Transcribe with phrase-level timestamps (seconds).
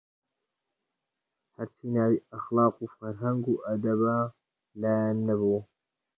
[1.55, 4.19] هەرچی ناوی ئەخلاق و فەرهەنگ و ئەدەبە
[4.81, 5.59] لایان نەبوو